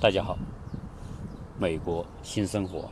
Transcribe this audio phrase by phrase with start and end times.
[0.00, 0.38] 大家好，
[1.58, 2.88] 美国新生活。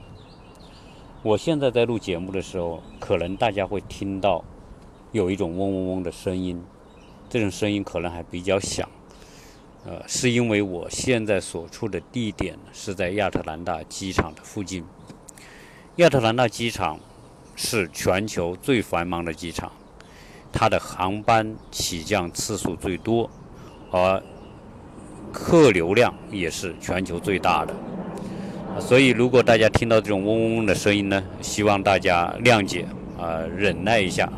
[1.23, 4.45] 我现在在录节目的时候，可能大家会听到
[5.13, 6.61] 有一种嗡嗡嗡的声音，
[7.29, 8.89] 这种声音可能还比较响。
[9.85, 14.85] 呃，是因为我现在所处的地点是在亚特兰大机场的附近。
[15.97, 16.99] 亚特兰大机场
[17.55, 19.71] 是全球最繁忙的机场，
[20.53, 23.31] 它的航班起降次数最多，
[23.93, 24.21] 而
[25.39, 27.75] 客流量也是全球最大的，
[28.81, 32.87] 所以如果大家听到这种嗡嗡嗡的声音呢，希望大家谅解
[33.21, 34.33] 啊，忍耐一下。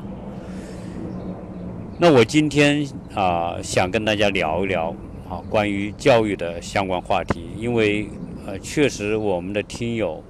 [1.99, 2.85] 那我今天
[3.15, 4.93] 啊，想跟大家聊一聊
[5.31, 8.09] 啊，关于教育的相关话题，因为
[8.45, 10.23] 呃，确实我们的听友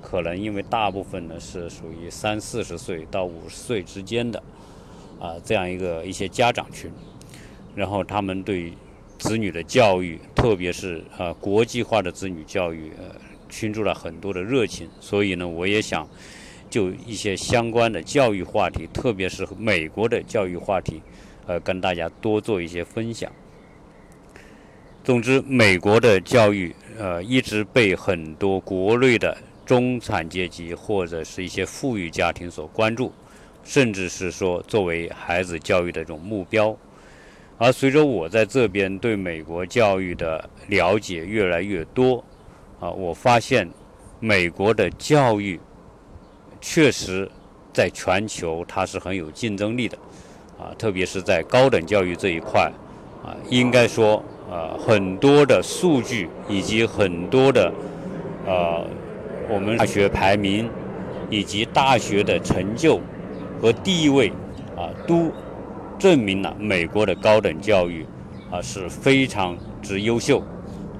[0.00, 4.42] 可能因为大部分呢是属于三四十岁到五十岁之间的
[5.20, 6.90] 啊这样一个一些家长群，
[7.76, 8.72] 然后他们对。
[9.18, 13.14] 子女的教育，特别是呃国际化的子女教育，呃，
[13.50, 14.88] 倾注了很多的热情。
[15.00, 16.08] 所以呢，我也想
[16.70, 21.02] 就一些相关的教育话题，特别是美国的教育话题，
[21.46, 23.30] 呃，跟大家多做一些分享。
[25.02, 33.10] 总之，美国的教育，呃，一直被很多国内的中产阶级或者是一些富裕家庭所关注，
[33.64, 36.76] 甚至是说作为孩子教育的一种目标。
[37.60, 42.22] 而随着我在这边对美国教育的了解越来越多，
[42.78, 43.68] 啊，我发现
[44.20, 45.58] 美国的教育
[46.60, 47.28] 确实
[47.72, 49.98] 在全球它是很有竞争力的，
[50.56, 52.70] 啊，特别是在高等教育这一块，
[53.24, 57.72] 啊，应该说，呃，很多的数据以及很多的，
[58.46, 58.86] 呃，
[59.48, 60.70] 我们大学排名
[61.28, 63.00] 以及大学的成就
[63.60, 64.28] 和地位，
[64.76, 65.32] 啊，都。
[65.98, 68.06] 证明了美国的高等教育
[68.50, 70.40] 啊是非常之优秀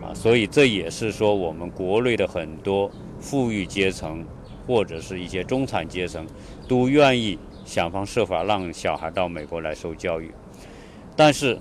[0.03, 4.25] 啊，所以这也是说我们国内的很多富裕阶层
[4.66, 6.26] 或者是一些中产阶层
[6.66, 10.32] 都愿意想方设法让小孩到美国来受教育。
[11.16, 11.58] 但是，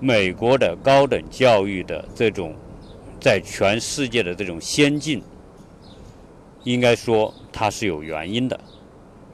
[0.00, 2.54] 美国的高等教育的这种
[3.20, 5.22] 在全世界的这种先进，
[6.64, 8.58] 应该说它是有原因的。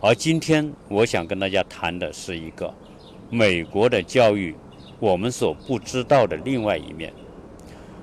[0.00, 2.72] 而今天我想跟大家谈的是一个。
[3.30, 4.54] 美国的教育，
[4.98, 7.12] 我们所不知道的另外一面。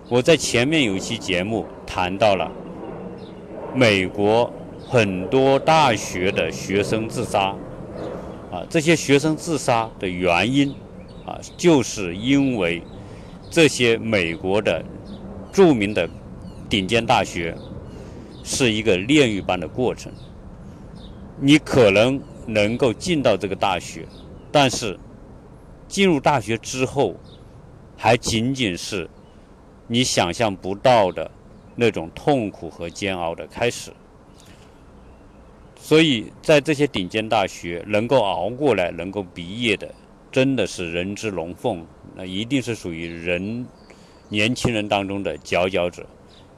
[0.07, 2.51] 我在前面有一期节目谈到了
[3.73, 4.53] 美国
[4.87, 7.55] 很多大学的学生自杀，
[8.51, 10.69] 啊，这些学生自杀的原因，
[11.25, 12.83] 啊，就是因为
[13.49, 14.85] 这些美国的
[15.51, 16.07] 著名的
[16.69, 17.57] 顶尖大学
[18.43, 20.11] 是一个炼狱般的过程。
[21.39, 24.05] 你可能能够进到这个大学，
[24.51, 24.95] 但是。
[25.87, 27.15] 进入大学之后，
[27.97, 29.09] 还仅仅是
[29.87, 31.29] 你想象不到的
[31.75, 33.91] 那种痛苦和煎熬的开始。
[35.77, 39.93] 所以在这些顶尖大学能够熬过来、能够毕业的，
[40.31, 41.85] 真的是人之龙凤，
[42.15, 43.65] 那一定是属于人
[44.29, 46.05] 年轻人当中的佼佼者。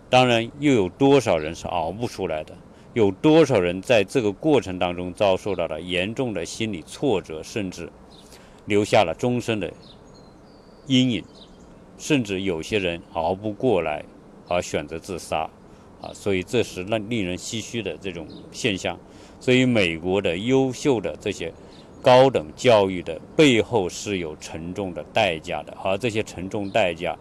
[0.10, 2.56] 当然，又有多少人是熬不出来的？
[2.94, 7.92] 有多少人在这个过程当中遭受到了严重的心理挫折，甚至？
[8.68, 9.74] 留下了终身的
[10.86, 11.24] 阴影，
[11.98, 14.04] 甚至有些人熬不过来
[14.48, 15.50] 而选择自杀，
[16.02, 19.00] 啊，所以这是让令人唏嘘的这种现象。
[19.40, 21.52] 所以，美国的优秀的这些
[22.02, 27.18] 高等教育的背后是有沉重的代价的，而这些沉重代价，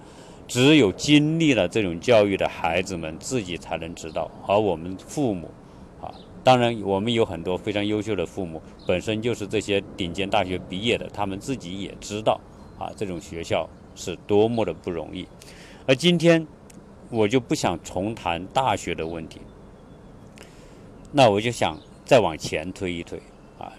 [0.48, 5.50] 只有经历了这种教育的孩子们自己才能知道，而我们父母。
[6.46, 12.40] 当然，我们有很多非常优秀的父母，本身就是这些顶尖大学毕业的，他们自己也知道
[12.78, 15.26] 啊，这种学校是多么的不容易。
[15.88, 16.46] 而今天，
[17.10, 19.40] 我就不想重谈大学的问题，
[21.10, 23.20] 那我就想再往前推一推
[23.58, 23.72] 啊。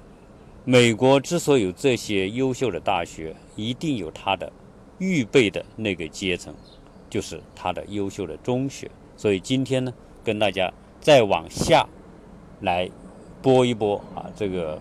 [0.66, 4.52] 美国之所以有这些优秀的大学，一定有它的
[4.98, 6.54] 预备的那个阶层，
[7.10, 8.92] 就是它的优秀的中学。
[9.16, 11.88] 所以今天呢，跟大家再往下。
[12.62, 12.90] 来
[13.42, 14.26] 播一播啊！
[14.36, 14.80] 这个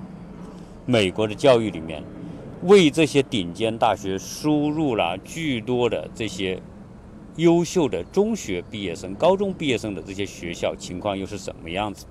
[0.87, 2.02] 美国的教育里面，
[2.62, 6.58] 为这些顶尖大学输入了巨多的这些
[7.37, 12.06] 优秀的中学毕业生、高中毕业生的这些学校情况又是什么样子？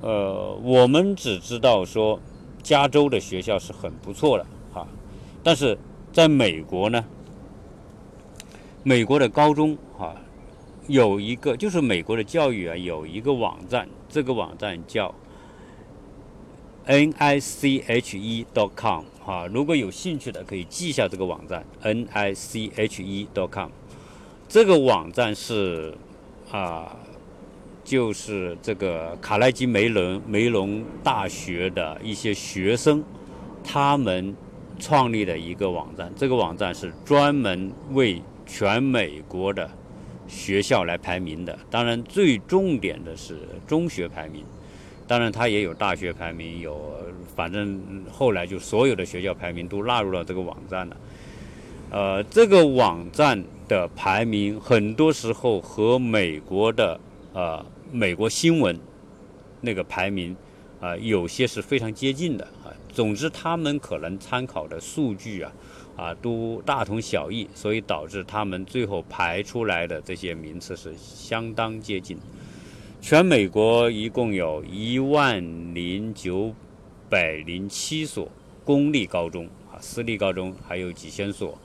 [0.00, 2.20] 呃，我们只知道说
[2.62, 4.88] 加州的学校是很不错的哈，
[5.42, 5.78] 但是
[6.12, 7.04] 在美国呢，
[8.82, 10.16] 美国的高中哈。
[10.86, 15.14] 有一个就是美国的教育啊，有一个网站，这个网站叫
[16.84, 23.70] n i c h e dot com 哈，如果有兴趣的可以记一下这个网站 n i c h e dot com。
[24.48, 25.94] 这个网站是
[26.50, 26.96] 啊，
[27.84, 33.04] 就是这个卡耐基梅隆梅隆大学的一些学生
[33.62, 34.34] 他们
[34.80, 36.12] 创立的一个网站。
[36.16, 39.70] 这个网站是专门为全美国的
[40.30, 41.58] 学校来排名的。
[41.68, 43.36] 当然，最重点的是
[43.66, 44.44] 中学排名。
[45.06, 46.96] 当然，它也有大学排名，有
[47.34, 50.96] 反正后来就所有的学校排名都纳入了这个网站了。
[51.90, 57.00] 呃，这个网站的排名很多时候和美国的
[57.32, 58.78] 呃美国新闻
[59.60, 60.36] 那个排名
[60.80, 62.70] 啊有些是非常接近的啊。
[62.92, 65.50] 总之，他们可能参考的数据啊
[65.96, 72.18] 啊都大同小异，所以导致他们最后排出来的这些名次是相当接近。
[73.00, 75.42] 全美国一共有一万
[75.74, 76.54] 零九
[77.08, 78.28] 百零七所
[78.64, 81.56] 公立高中啊，私立高中还有几千所。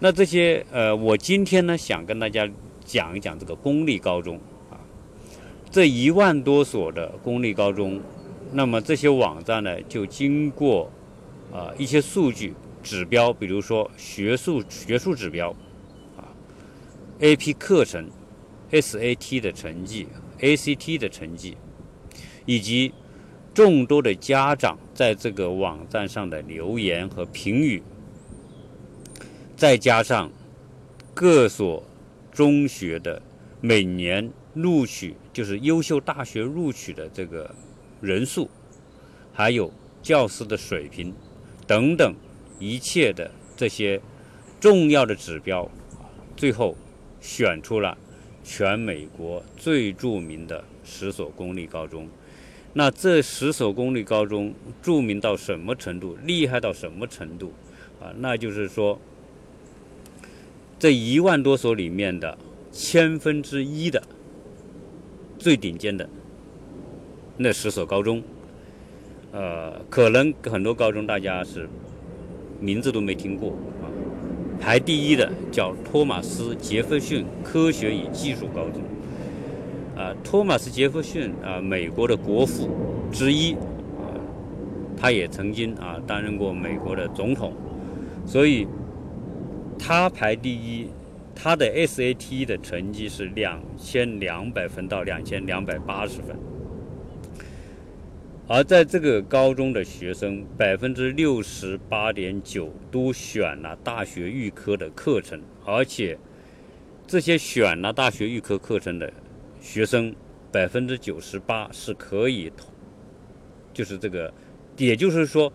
[0.00, 2.48] 那这些呃，我今天呢想跟大家
[2.84, 4.36] 讲一讲这个公立高中
[4.70, 4.80] 啊，
[5.70, 8.00] 这一万多所的公立高中，
[8.52, 10.90] 那么这些网站呢就经过
[11.52, 12.54] 啊一些数据
[12.88, 15.50] 指标，比如说学术学术指标
[16.16, 16.24] 啊
[17.20, 18.08] ，AP 课程
[18.70, 20.08] ，SAT 的成绩。
[20.40, 21.56] ACT 的成绩，
[22.46, 22.94] 以及
[23.52, 27.82] 众多的家长在这个网站上的留言和评语，
[29.56, 30.30] 再加上
[31.12, 31.82] 各所
[32.30, 33.20] 中学的
[33.60, 37.52] 每年录取，就是优秀大学录取的这个
[38.00, 38.48] 人数，
[39.32, 41.12] 还有教师的水平
[41.66, 42.14] 等等
[42.58, 44.00] 一切的这些
[44.60, 45.70] 重要的指标，
[46.36, 46.76] 最后
[47.20, 47.96] 选出了。
[48.44, 52.08] 全美国最著名的十所公立高中，
[52.72, 57.52] 那这十所公立高中著名到什么程度，厉害到什么程度
[58.00, 58.08] 啊？
[58.16, 58.98] 那就是说，
[60.78, 62.38] 这一万多所里面的
[62.72, 64.02] 千分之一的
[65.38, 66.08] 最顶尖的
[67.36, 68.22] 那十所高中，
[69.30, 71.68] 呃，可能很多高中大家是
[72.60, 73.50] 名字都没听过
[73.82, 73.86] 啊。
[74.60, 78.82] 排第一的叫托马斯·杰弗逊科学与技术高中，
[79.96, 82.68] 啊，托马斯·杰弗逊啊，美国的国父
[83.12, 84.10] 之一，啊，
[84.96, 87.52] 他也曾经啊担任过美国的总统，
[88.26, 88.66] 所以
[89.78, 90.88] 他排第一，
[91.36, 96.36] 他的 SAT 的成绩是两千两百分到两千两百八十分。
[98.50, 106.18] 而在这个高中的学生，百分之六十八点九都选了大学预科的课程，而且
[107.06, 109.12] 这些选了大学预科课程的
[109.60, 110.14] 学生，
[110.50, 112.50] 百分之九十八是可以，
[113.74, 114.32] 就是这个，
[114.78, 115.52] 也就是说，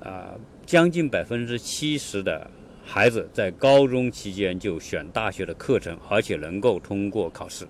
[0.00, 0.34] 啊，
[0.64, 2.50] 将近百分之七十的
[2.82, 7.66] 孩子在高中期间就选大学的课程，而且能够通过考试，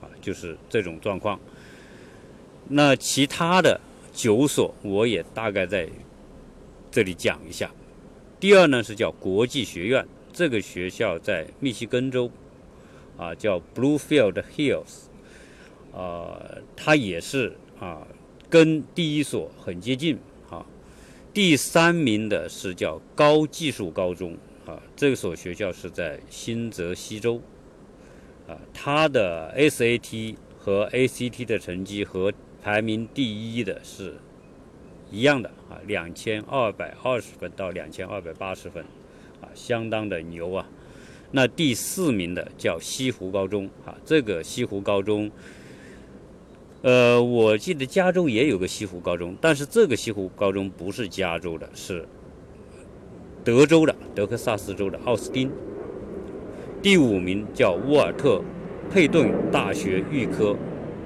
[0.00, 1.38] 啊，就是这种状况。
[2.68, 3.80] 那其他的
[4.12, 5.88] 九所，我也大概在
[6.90, 7.70] 这里讲一下。
[8.38, 12.30] 第二呢是叫国际学院，这个学校在密西根州，
[13.16, 15.06] 啊叫 Bluefield Hills，
[15.92, 16.40] 啊
[16.76, 18.06] 它也是啊
[18.50, 20.18] 跟第一所很接近
[20.50, 20.64] 啊。
[21.32, 27.40] 第三名的是叫高技术高中，啊这所学校是在新泽西州，
[28.46, 34.14] 啊它的 SAT 和 ACT 的成绩和排名第一的是
[35.10, 38.84] 一样的啊，两千二百二十分到两千二百八十分，
[39.40, 40.68] 啊，相当的牛啊。
[41.30, 45.30] 那第四名的叫西湖高中啊，这个西湖高中，
[46.82, 52.06] 呃，我记得加州也有个西湖高中，但是这个西湖高中不是加州的，是
[53.44, 55.50] 德州的德克萨斯州的奥斯汀。
[56.82, 58.42] 第五名叫沃尔特
[58.90, 60.56] 佩顿大学预科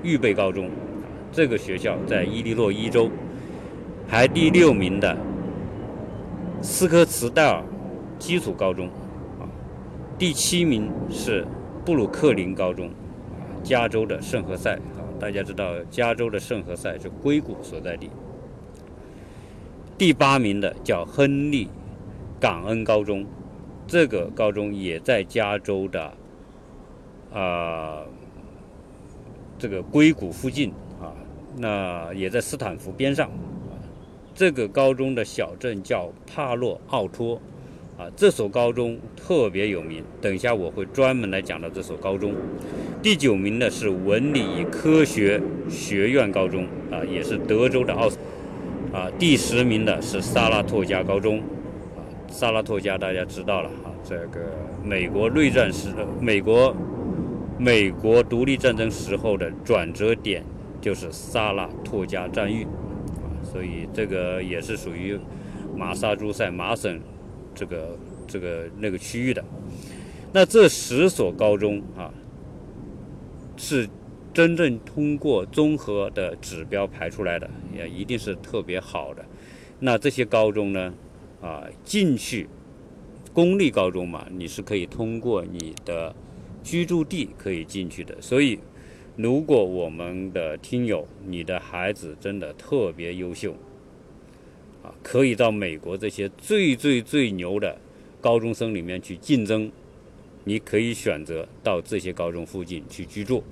[0.03, 0.71] 预备高中。
[1.33, 3.11] 这个学校在伊利诺伊州
[4.07, 5.17] 排第六名的
[6.61, 7.65] 斯科茨戴尔
[8.19, 8.87] 基础高中，
[9.41, 9.49] 啊，
[10.19, 11.47] 第七名是
[11.87, 12.91] 布鲁克林高中，
[13.65, 18.11] 加州的圣何塞，啊，大家知道加州的圣何塞是硅谷所在地。
[19.97, 21.69] 第八名的叫亨利
[22.39, 23.25] 感恩高中，
[23.87, 26.13] 这个高中也在加州的
[27.33, 28.03] 啊
[29.59, 30.71] 这个硅谷附近。
[31.57, 33.31] 那也在斯坦福边上，
[34.35, 37.41] 这个高中的小镇叫帕洛奥托，
[37.99, 40.03] 啊，这所高中特别有名。
[40.21, 42.35] 等一下我会专门来讲到这所高中。
[43.03, 48.19] 第九名的是文理科学学院高中，啊，也是德州的奥斯。
[48.93, 54.41] 啊，第十名的是萨拉托加高中，啊，萨拉托加大家知道了啊，这个
[54.85, 55.89] 美国内战时，
[56.21, 56.77] 美国
[57.59, 60.45] 美国独立战争时候的转折点
[60.83, 65.19] 就是萨拉托加战役啊，所以这个也是属于
[65.75, 67.01] 马萨诸塞马省
[67.55, 69.43] 这个这个那个区域的。
[70.35, 72.13] 那这十所高中啊，
[73.57, 73.89] 是
[74.35, 79.25] 真正通过综合的指标排出来的，也一定是特别好的。
[79.79, 80.93] 那这些高中呢？
[81.41, 82.49] 啊，进去
[83.33, 86.15] 公立高中嘛，你是可以通过你的
[86.63, 88.17] 居住地可以进去的。
[88.21, 88.61] 所以，
[89.17, 93.53] 如果我们的听友，你的孩子真的特别优秀，
[94.83, 97.77] 啊，可以到美国这些最最最牛的
[98.21, 99.71] 高中生里面去竞争，
[100.45, 103.43] 你可以选择到这些高中附近去居住，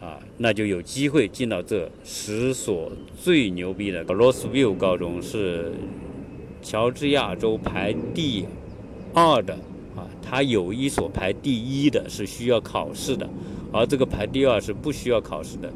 [0.00, 2.90] 啊，那就有机会进到这十所
[3.22, 5.72] 最牛逼的 Roseville 高中是。
[6.62, 8.44] 乔治亚州排第
[9.14, 9.54] 二的
[9.94, 13.28] 啊，它有一所排第一的，是需要考试的，
[13.76, 15.72] 而这个排第二是不需要考试的。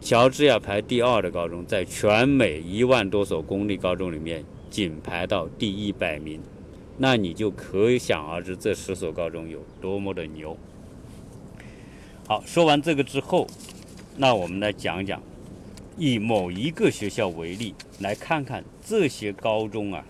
[0.00, 6.40] 乔治亚排第二的高中，在全美一万多所公立高中里面，仅排到第一百名，
[6.98, 10.56] 那你就可想而知这十所高中有多么的牛。
[12.26, 13.46] 好，说完这个之后，
[14.16, 15.22] 那我们来讲讲。
[15.96, 20.04] 以某一个学校为例，来看看这些高中啊，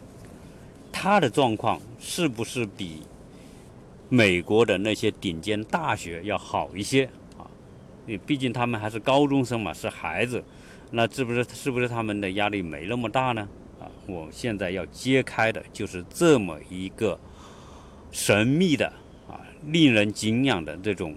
[0.91, 3.03] 它的状况是不是比
[4.15, 7.05] 美国的那些顶尖大学要好一些
[7.37, 7.43] 啊？
[8.07, 10.43] 你毕竟他们还是高中生嘛，是孩子，
[10.91, 13.49] 那是不是是不是他们的压力没那么大呢？
[13.81, 17.19] 啊，我现在要揭开的就是这么一个
[18.13, 18.87] 神秘的
[19.29, 21.17] 啊，令人敬仰的这种。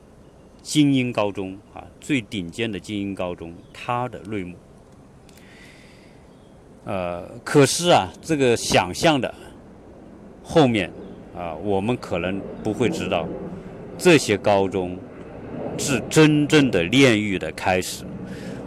[0.63, 4.57] 精英高中啊，最顶尖的精英高中，它的内幕。
[6.83, 9.33] 呃，可是啊，这个想象的
[10.43, 10.91] 后面
[11.37, 13.27] 啊，我们可能不会知道，
[13.97, 14.97] 这些高中
[15.77, 18.03] 是真正的炼狱的开始。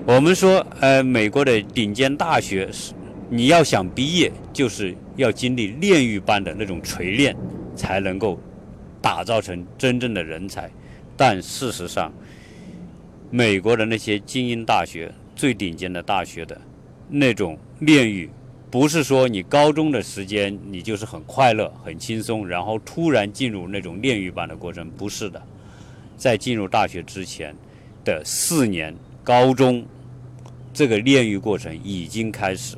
[0.07, 2.95] 我们说，呃，美国的顶尖大学是
[3.29, 7.37] 你要想毕业，就是要经历炼狱般的那种锤炼，
[7.75, 8.41] 才能够
[9.03, 10.71] 打造成真正的人才。
[11.17, 12.13] 但事实上，
[13.31, 16.59] 美国的那些精英大学、最顶尖的大学的
[17.09, 18.31] 那种炼狱，
[18.71, 25.43] 不是说你高中的时间你就是很快乐、很轻松，然后突然进入那种炼狱般的过程，不是的。
[26.17, 27.55] 在进入大学之前
[28.05, 29.85] 的四年高中，
[30.73, 32.77] 这个炼狱过程已经开始，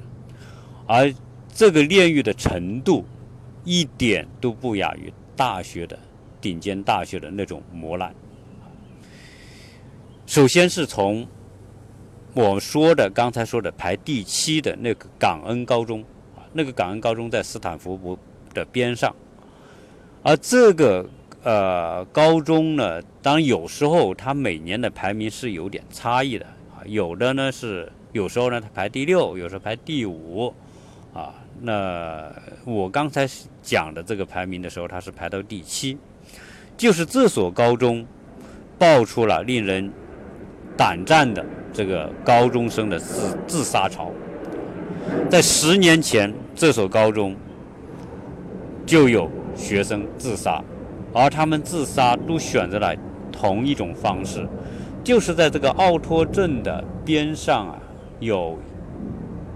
[0.86, 1.12] 而
[1.52, 3.04] 这个炼狱的程度
[3.64, 5.98] 一点都不亚于大学的
[6.40, 8.14] 顶尖大学的那种磨难。
[10.24, 11.26] 首先是从
[12.34, 16.00] 我说的刚才说的排第七的那个港恩高中
[16.34, 18.18] 啊，那个港恩高中在斯坦福
[18.54, 19.14] 的边上，
[20.22, 21.06] 而这个
[21.42, 30.54] 呃高中呢，当然有时候它每年的排名是有点差异的啊，有的呢是有时候呢它排第六，有时候排第五
[31.12, 31.34] 啊。
[31.60, 32.32] 那
[32.64, 33.28] 我刚才
[33.62, 35.98] 讲的这个排名的时候，它是排到第七，
[36.78, 38.06] 就是这所高中
[38.78, 39.92] 爆出了令人。
[40.76, 44.10] 胆战的这个高中生的自自杀潮，
[45.30, 47.36] 在十年前，这所高中
[48.84, 50.62] 就有学生自杀，
[51.12, 52.94] 而他们自杀都选择了
[53.30, 54.46] 同一种方式，
[55.04, 57.78] 就是在这个奥托镇的边上啊，
[58.20, 58.58] 有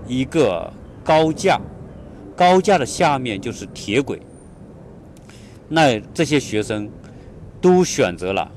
[0.06, 1.60] 一个高架，
[2.36, 4.20] 高架的下面就是铁轨，
[5.68, 6.88] 那这些学生
[7.60, 8.50] 都选择了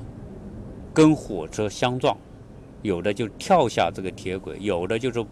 [0.94, 2.16] 跟火车相撞。
[2.82, 5.24] 有的就跳下这个铁轨，有的就是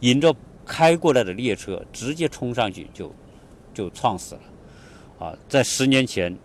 [0.00, 0.34] 迎着
[0.64, 3.14] 开过来的列车直接冲上去就
[3.72, 4.40] 就撞死了。
[5.18, 6.36] 啊，在十年前，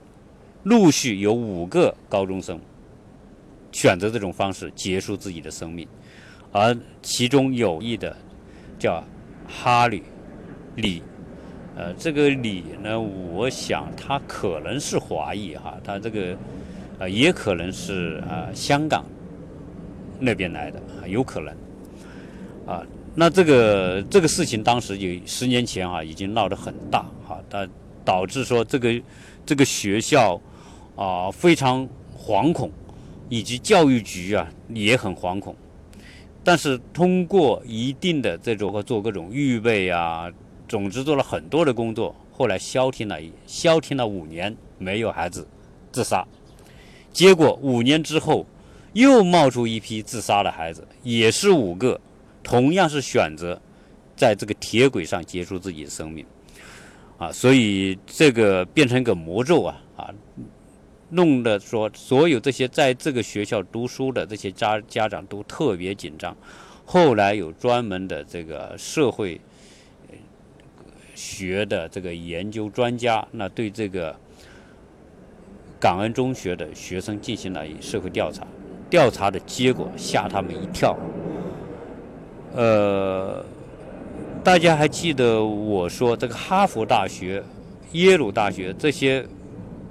[0.64, 2.60] 陆续有五个高中生
[3.72, 5.88] 选择这种方式结束自己的生命，
[6.52, 8.16] 而其中有一的
[8.78, 9.04] 叫
[9.48, 10.04] 哈里
[10.76, 11.02] 李，
[11.76, 16.38] 呃，这个李呢，我想他可能是华裔哈，他这个
[17.00, 19.06] 呃也可能是啊香港。
[20.20, 21.56] 那边来的有可能，
[22.68, 22.86] 啊，
[23.16, 27.68] 那这个这个事情当时有十年前啊，已经闹得很大哈，它
[28.04, 29.02] 导致说这个
[29.46, 30.40] 这个学校
[30.98, 32.70] 啊非常惶恐，
[33.30, 35.56] 以及教育局啊也很惶恐，
[36.44, 40.30] 但是通过一定的这种和做各种预备啊，
[40.68, 45.48] 总之做了很多的工作，后来消停了消停了五年，没有孩子
[45.94, 46.28] 自杀，
[47.14, 48.46] 结果五年之后。
[48.94, 52.00] 又冒出一批自杀的孩子，也是五个，
[52.42, 53.60] 同样是选择
[54.16, 56.26] 在这个铁轨上结束自己的生命。
[57.18, 60.10] 啊，所以这个变成一个魔咒啊啊，
[61.10, 66.36] 弄得说所有这些在这个学校读书的这些家家长都特别紧张。
[66.86, 69.40] 后来有专门的这个社会
[71.14, 74.16] 学的这个研究专家，那对这个
[75.78, 78.48] 感恩中学的学生进行了社会调查，
[78.90, 80.98] 调查的结果吓他们一跳。
[82.56, 83.46] 呃，
[84.44, 87.44] 大家还记得我说这个哈佛大学、
[87.92, 89.26] 耶鲁大学这些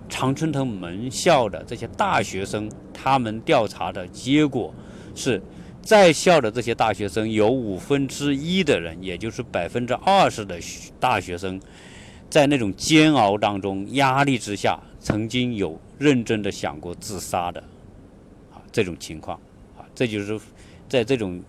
[0.09, 4.75] 常春藤门校的这些大学生，他们调查的结果
[5.15, 5.41] 是。
[5.81, 10.59] 在校的这些大学生有五分之一的人，也就是百分之二十的
[11.01, 11.59] 大学生，
[12.29, 17.65] 在那种煎熬当中、压力之下，曾经有认真的想过自杀的，
[18.71, 19.39] 这种情况，
[19.77, 20.39] 啊，这就是
[20.89, 21.43] 在这种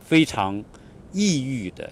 [0.00, 0.62] 非常
[1.12, 1.90] 抑郁的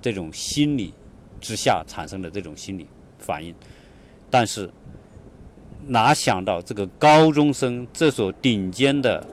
[0.00, 0.92] 这种心理
[1.40, 2.86] 之下产生的这种心理
[3.18, 3.54] 反应。
[4.30, 4.70] 但是，
[5.86, 9.26] 哪想到这个高中生，这所顶尖的。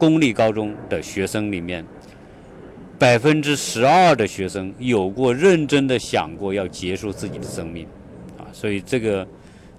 [0.00, 1.84] 公立高中的学生里面，
[3.00, 7.84] 百分之十二的学生有过认真的想过要结束自己的生命，
[8.38, 9.26] 啊，所以这个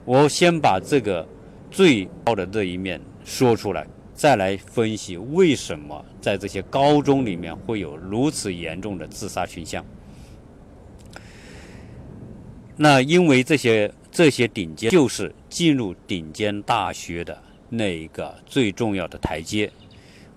[0.04, 1.26] 我先把这个
[1.72, 3.88] 最高的这一面说出来，
[4.20, 9.86] 再来分析为什么在这些高中里面会有如此严重的自杀倾向。
[12.76, 19.72] 那因为这些这些顶尖就是进入顶尖大学的那一个最重要的台阶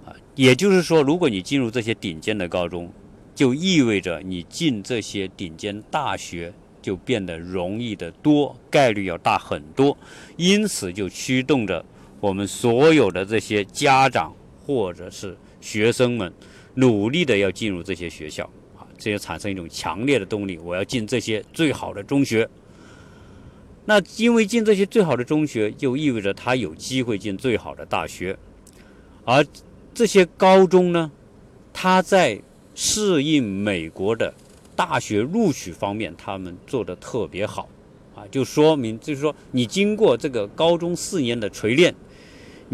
[0.07, 0.15] 啊。
[0.37, 2.89] 也就是说，如果你进入这些顶尖的高中，
[3.35, 9.99] 就意味着你进这些顶尖大学就变得容易的多，概率要大很多。
[10.37, 11.85] 因此，就驱动着
[12.23, 14.33] 我们所有的这些家长
[14.65, 16.33] 或者是学生们，
[16.75, 18.45] 努力的要进入这些学校
[18.79, 22.49] 啊，这也产生一种强烈的动力：我要进这些最好的中学。
[23.85, 28.39] 那因为进这些最好的中学，就意味着他有机会进最好的大学，
[29.25, 29.45] 而。
[29.95, 31.13] 这些高中呢，
[31.71, 32.41] 他在
[32.75, 34.33] 适应美国的
[34.75, 37.69] 大学录取方面，他们做的特别好，
[38.15, 41.95] 啊，就说明就是说，你经过这个高中四年的锤炼，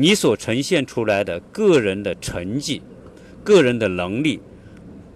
[0.01, 2.81] 你所呈现出来的个人的成绩、
[3.43, 4.39] 个人的能力，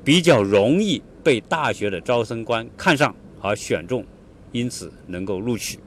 [0.02, 4.04] 比较容易被大学的招生官看上而选中，
[4.50, 5.78] 因此能够录取。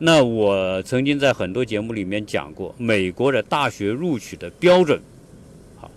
[0.00, 5.00] 那我曾经在很多节目里面讲过，美国的大学录取的标准，
[5.76, 5.88] 好，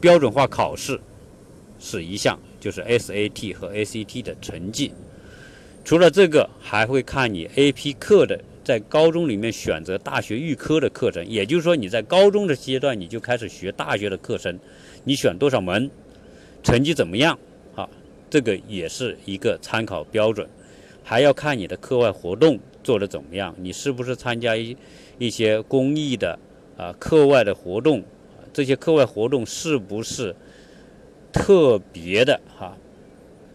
[0.00, 0.98] 标准化考试
[1.78, 4.94] 是一项，就是 SAT 和 ACT 的成绩。
[5.84, 14.58] 除了这个，还会看你 AP 课的，在高中里面选择大学预科的课程，也就是说你在高中的阶段你就开始学大学的课程，
[15.04, 15.90] 你选多少门，
[16.62, 17.38] 成绩怎么样，
[17.74, 17.88] 啊，
[18.28, 20.46] 这个也是一个参考标准。
[21.02, 22.60] 还要看你的课外活动。
[22.84, 23.54] 做的怎么样？
[23.58, 24.76] 你是不是参加一
[25.18, 26.38] 一些公益的
[26.76, 28.04] 啊课外的活动？
[28.52, 30.36] 这些课外活动是不是
[31.32, 32.76] 特别的哈？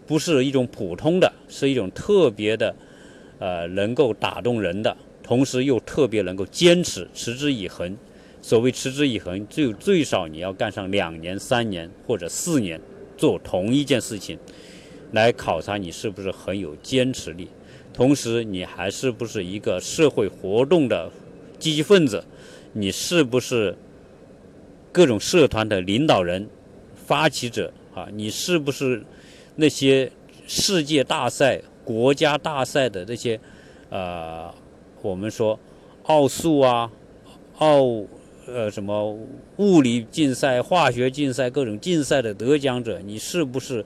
[0.08, 2.74] 不是一种普通的，是一种特别的，
[3.44, 7.94] 呃，能够打动人的，同时又特别能够坚持持之以恒。
[8.40, 12.80] 所谓持之以恒，就最少你要干上两年、三年或者四年，
[13.18, 14.38] 做同一件事情，
[15.12, 17.50] 来考察你是不是很有坚持力。
[17.92, 21.12] 同时，你还是不是一个社会活动的
[21.58, 22.24] 积极分子？
[22.72, 23.76] 你是不是
[24.90, 26.48] 各种社团的领导人、
[26.94, 28.08] 发起者啊？
[28.10, 29.04] 你是不是
[29.54, 30.10] 那些
[30.46, 33.38] 世界大赛、国家大赛的这些
[33.90, 34.52] 呃，
[35.02, 35.58] 我们说
[36.04, 36.90] 奥数啊、
[37.58, 38.04] 奥
[38.46, 39.16] 呃什么
[39.58, 43.00] 物理竞赛、化学竞赛各种竞赛的得奖者？
[43.00, 43.84] 你是不是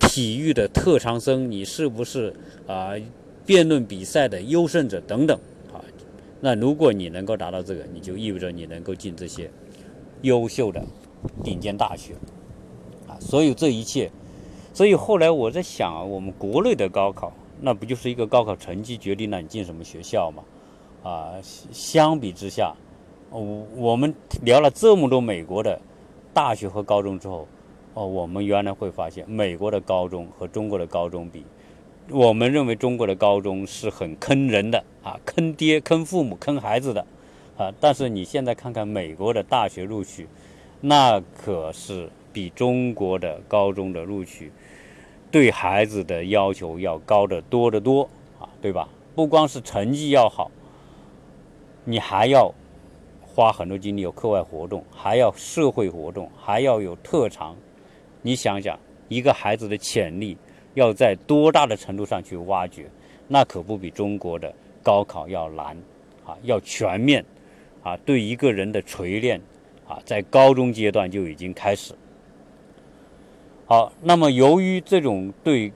[0.00, 1.50] 体育的特长生？
[1.50, 2.34] 你是不是
[2.66, 2.94] 啊？
[3.46, 5.38] 辩论比赛的优胜者等等，
[5.70, 5.76] 啊，
[6.40, 9.50] 那如果你能够达到这个，你就意味着你能够进这些
[10.22, 10.82] 优秀的
[11.42, 12.14] 顶尖大学，
[13.06, 14.10] 啊，所有这一切，
[14.74, 20.42] 所以后来我在想，我们国内的高考，那不就是一个高考成绩决定了你进什么学校吗？
[21.04, 21.34] 啊，
[21.70, 22.74] 相比之下，
[23.30, 25.80] 我我们聊了这么多美国的
[26.32, 27.46] 大学和高中之后，
[27.94, 31.44] 哦，我们原来会发现，美国的高中和中国的高中比。
[32.10, 37.06] 我们认为中国的高中是很坑人的啊，坑爹、坑父母、坑孩子的
[37.56, 37.72] 啊。
[37.80, 40.26] 但是你现在看看美国的大学录取，
[40.80, 44.52] 那可是比中国的高中的录取
[45.34, 48.88] 对孩子的要求要高得多得多啊，对吧？
[49.16, 50.48] 不光是成绩要好，
[51.82, 52.54] 你还要
[53.20, 57.56] 花很多精力有课外活动，还要社会活动，还要有特长。
[58.22, 60.38] 你想想，一个孩子的潜力。
[60.74, 62.88] 要在多大的程度上去挖掘，
[63.26, 65.76] 那可不比中国的高考要难
[66.24, 67.24] 啊，要全面
[67.82, 69.40] 啊，对一个人的锤炼
[69.88, 71.92] 啊，在高中阶段就已经开始。
[73.66, 75.72] 好，那么由于这种对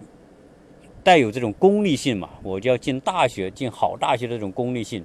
[1.02, 5.02] 带有这种功利性嘛，我就要进大学，进好大学的这种功利性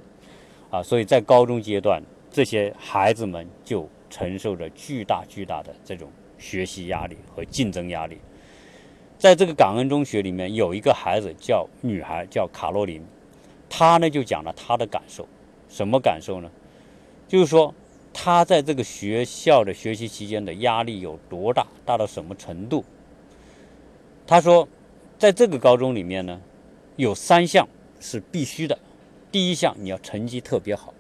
[0.70, 8.18] 啊，所以在高中阶段，这些孩子们就承受着巨大巨大的这种学习压力和竞争压力。
[9.18, 13.02] 在这个感恩中学里面，有一个孩子叫女孩，叫卡洛琳，
[13.70, 15.26] 她呢就讲了她的感受，
[15.70, 16.52] 什么感受呢？
[17.30, 17.74] 就是说。
[18.14, 21.66] 他在这个学校的学习期间的压力有多大？
[21.84, 22.86] 大到什么程度？
[24.28, 24.68] 他说，
[25.18, 26.40] 在这个高中里面呢，
[26.96, 27.68] 有三项
[28.00, 28.78] 是必须的。
[29.32, 30.94] 第一项，你要成绩特别好；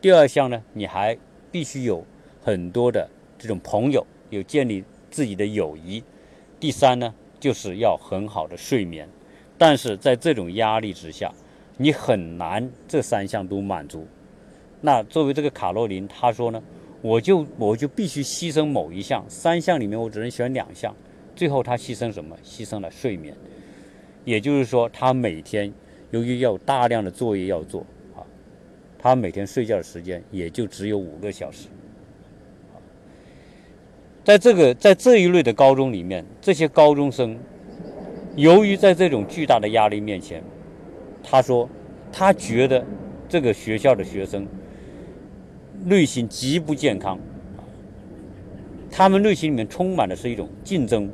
[0.00, 1.16] 第二项呢，你还
[1.52, 2.04] 必须有
[2.42, 6.02] 很多的这种朋友，有建立自己的友谊；
[6.58, 9.08] 第三呢，就是要很好的睡眠。
[9.56, 11.32] 但是在这种压力之下，
[11.78, 14.06] 你很难这三项都满足。
[14.86, 16.62] 那作为这个卡洛琳，她说呢，
[17.02, 20.94] 我就我就必须牺牲某一项，三项里面我只能选两项，
[21.34, 22.36] 最后她牺牲什么？
[22.44, 23.34] 牺牲了睡眠。
[24.24, 25.72] 也就是说，她每天
[26.12, 27.80] 由于要大量的作业要做
[28.14, 28.22] 啊，
[28.96, 31.66] 她每天睡觉的时间也就只有五个小时。
[34.22, 37.36] 在这个在这一类的高中里面，这些高中生
[38.36, 40.40] 由于在这种巨大的压力面前，
[41.24, 41.68] 他说
[42.12, 42.86] 他觉得
[43.28, 44.46] 这个学校的学生。
[45.84, 47.18] 内心极不健康，
[48.90, 51.08] 他们内心里面充满的是一种竞争，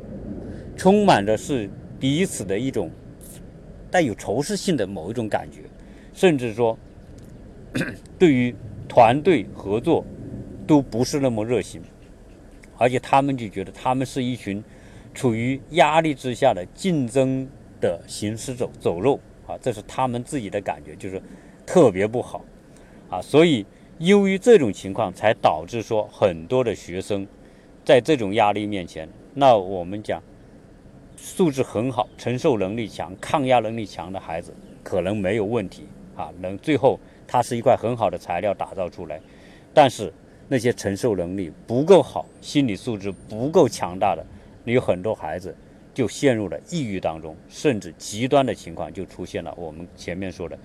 [0.76, 1.68] 充满的是
[2.00, 2.90] 彼此的一种
[3.90, 5.60] 带有仇视性的某一种感觉，
[6.14, 6.78] 甚至说
[8.18, 8.54] 对于
[8.88, 10.04] 团队合作
[10.66, 11.82] 都不是那么热心，
[12.78, 14.62] 而且他们就觉得他们是一群
[15.12, 17.46] 处于压力之下的竞争
[17.78, 21.20] 的行尸走走肉啊，这是他们自己的感觉，就是
[21.66, 22.42] 特别不好
[23.10, 23.66] 啊，所以。
[24.02, 27.24] 由于这种情况，才导致说很多的学生
[27.84, 30.20] 在这种压力面前，那我们讲
[31.16, 35.84] 素质很好、承受能力强、抗压能力强的孩子可能没有问题
[36.16, 39.20] 啊，能最后他是一块很好的材料打造出来。
[39.72, 40.12] 但是
[40.48, 44.26] 那些承受能力不够好、心理素质不够强大的，
[44.64, 45.56] 有很多孩子
[45.94, 49.54] 就陷入了抑郁当中，甚至极端的情况就出现了。
[49.56, 50.58] 我们前面说的。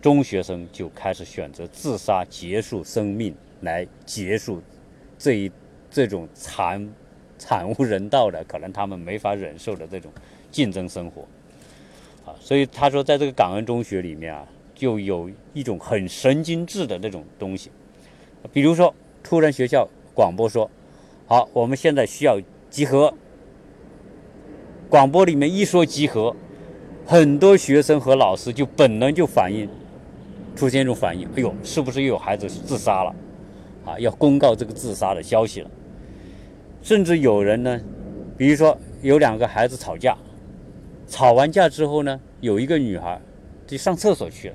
[0.00, 4.62] 中学生就开始选择自杀结束生命，来结束
[5.18, 5.50] 这一
[5.90, 6.88] 这种惨
[7.38, 10.10] 惨无人道的，可能他们没法忍受的这种
[10.50, 11.22] 竞争生活
[12.24, 12.34] 啊。
[12.40, 17.70] 所以他说，在这个感恩中学里面啊，就有一种很神经质的那种东西，
[18.52, 20.70] 比如说，突然学校广播说
[21.28, 23.12] ：“好，我们现在需要集合。”
[24.88, 26.34] 广播里面一说集合，
[27.06, 29.68] 很多学生和老师就本能就反应。
[30.60, 33.14] 出现一种反应，哎呦，是不是又有孩子自杀了？
[33.86, 35.70] 啊，要公告这个自杀的消息了。
[36.82, 37.80] 甚至有人呢，
[38.36, 40.14] 比如说有两个孩子吵架，
[41.08, 43.18] 吵完架之后呢，有一个女孩
[43.66, 44.54] 就上厕所去了。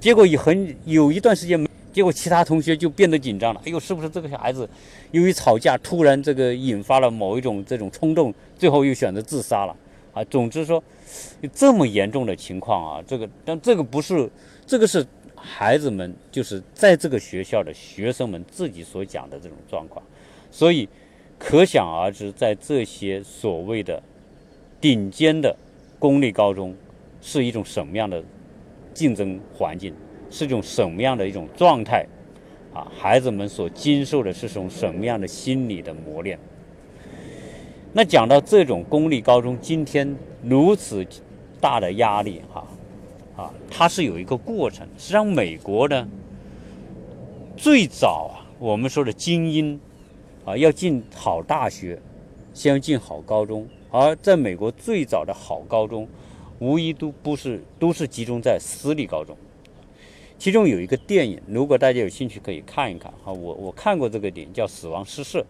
[0.00, 3.60] 结果有很有一段时间没，结果其他同学就变得紧张了。
[3.66, 4.66] 哎呦，是不是这个小孩子
[5.10, 9.76] 由于吵架突然这个引发了某一种这种冲动，最后又选择自杀了？
[10.14, 10.82] 啊，总之说，
[11.52, 14.30] 这么严重的情况啊，这个但这个不是。
[14.70, 15.04] 这个是
[15.34, 20.00] 孩子们，就是在这个学校的学生们自己所讲的这种状况，
[20.48, 20.88] 所以
[21.40, 24.00] 可想而知，在这些所谓的
[24.80, 25.56] 顶尖的
[25.98, 26.72] 公立高中，
[27.20, 28.22] 是一种什么样的
[28.94, 29.92] 竞争环境，
[30.30, 32.06] 是一种什么样的一种状态
[32.72, 32.86] 啊？
[32.96, 36.38] 孩子们所经受的是种什么样的心理的磨练？
[37.92, 41.04] 那讲到这种公立高中今天如此
[41.60, 42.64] 大的压力，哈。
[43.40, 44.86] 啊它是有一个过程。
[44.98, 46.06] 实际上，美国呢，
[47.56, 49.80] 最早啊，我们说的精英
[50.44, 51.98] 啊，要进好大学，
[52.52, 53.66] 先要进好高中。
[53.90, 56.06] 而在美国最早的好高中，
[56.58, 59.36] 无疑都不是都是集中在私立高中。
[60.38, 63.32] 其中有一个电影，如果大家有兴趣可以看一看啊。
[63.32, 65.40] 我我看过这个电影，叫《死亡诗社》。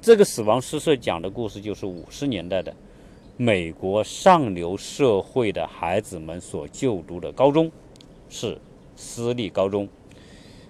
[0.00, 2.74] 这个《死亡诗社》讲的故事就是五十年代的。
[3.42, 7.68] 美国上流社会的孩子们所就读的高中
[8.28, 8.56] 是
[8.94, 9.88] 私立高中。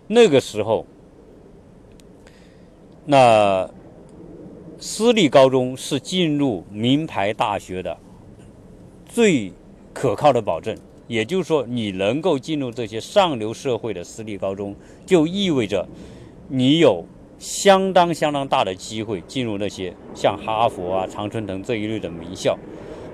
[0.07, 0.87] 那个时候，
[3.05, 3.69] 那
[4.79, 7.95] 私立高中是进入名牌大学的
[9.05, 9.53] 最
[9.93, 10.75] 可靠的保证。
[11.07, 15.87] 也就是说，你能够进入这些上流社会的私立高中，就意味着
[16.49, 17.05] 你有。
[17.43, 22.57] 相当相当大的机会进入那些像哈佛啊、常春藤这一类的名校，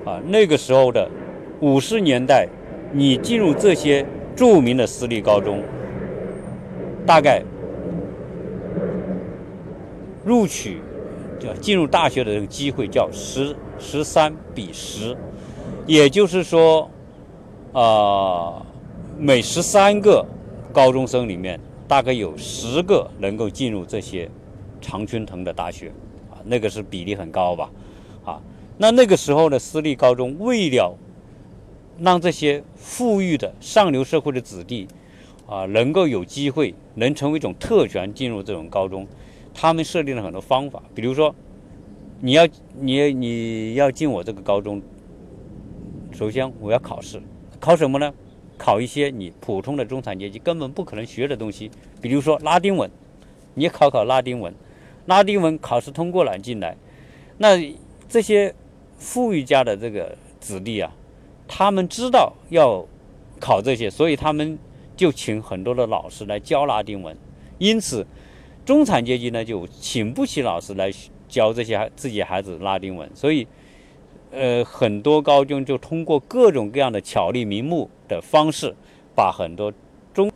[0.04, 1.08] 啊，那个时候的
[1.62, 2.46] 五十年代，
[2.92, 4.04] 你进入这些
[4.36, 5.62] 著名的私立高中，
[7.06, 7.42] 大概
[10.26, 10.82] 录取
[11.40, 15.16] 叫进入大学的这个机会叫十十三比十，
[15.86, 16.90] 也就是说，
[17.72, 18.60] 啊，
[19.16, 20.22] 每十三个
[20.70, 21.58] 高中生里面，
[21.88, 24.30] 大概有十个能够进入这些
[24.80, 25.88] 常春藤的大学，
[26.30, 27.70] 啊，那个是比例很高吧，
[28.24, 28.40] 啊。
[28.76, 30.94] 那那个时候的私立高中，为了
[31.98, 34.86] 让这些富裕的上流社会的子弟
[35.48, 39.06] 啊，能够有机会能成为一种特权进入这种高中，
[39.54, 40.82] 他们设定了很多方法。
[40.94, 41.34] 比如说，
[42.20, 42.46] 你要
[42.78, 44.80] 你你要进我这个高中，
[46.12, 47.20] 首先我要考试，
[47.58, 48.12] 考什么呢？
[48.58, 51.70] 考一些你普通的中产阶级根本不可能学的东西，
[52.02, 52.90] 比如说拉丁文，
[53.54, 54.52] 你考考拉丁文，
[55.06, 56.76] 拉丁文考试通过了进来，
[57.38, 57.56] 那
[58.08, 58.54] 这些。
[59.00, 60.92] 富裕家的这个子弟啊，
[61.46, 62.84] 他们知道要
[63.38, 64.58] 考这些，所以他们
[64.96, 67.16] 就请很多的老师来教拉丁文。
[67.58, 68.04] 因此，
[68.66, 70.90] 中产阶级呢就请不起老师来
[71.28, 73.08] 教这些自己孩子拉丁文。
[73.14, 73.46] 所以，
[74.30, 78.74] 呃，很多高中就通过各种各样的巧立名目的方式，
[79.14, 79.72] 把很多
[80.12, 80.30] 中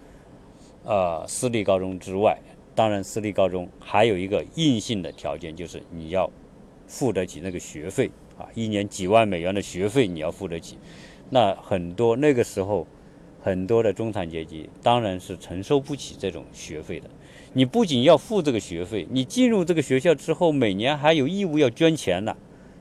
[0.85, 2.39] 呃私立高中之外，
[2.75, 6.31] 当然私立高中还有一个硬性的条件，就是你要
[6.87, 8.11] 付得起那个学费。
[8.39, 10.79] 啊，一年几万美元的学费你要付得起，
[11.29, 12.87] 那很多那个时候，
[13.43, 17.11] 很多的中产阶级当然是承受不起这种学费的。
[17.53, 22.35] 你不仅要付这个学费，你进入这个学校之后，每年还有义务要捐钱呢，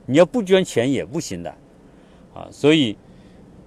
[0.06, 1.50] 你要不捐钱也不行的。
[2.34, 2.96] 啊，所以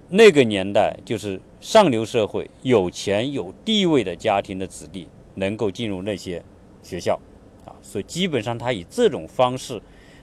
[0.08, 6.42] 那个年代就是上流社会、有钱有地位的家庭的子弟能够进入那些
[6.82, 7.18] 学校，
[7.64, 9.80] 啊，所以基本上他以这种方式。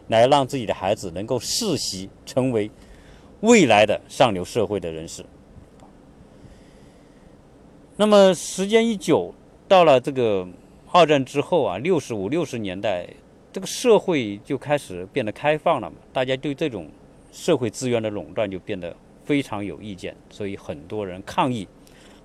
[0.10, 2.69] 来让自己的孩子能够世袭成为
[3.39, 5.26] 未来的上流社会的人士。
[7.95, 9.34] 那么时间一久，
[9.65, 10.45] 到了这个
[10.91, 13.08] 二战之后啊，六十五六十年代，
[13.54, 16.89] 这个社会就开始变得开放了嘛，大家对这种
[17.32, 21.66] 社会资源的垄断就变得非常有意见，所以很多人抗议